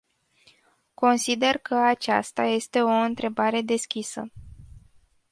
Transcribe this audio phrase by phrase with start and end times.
[0.95, 4.27] Consider că aceasta este o întrebare deschisă.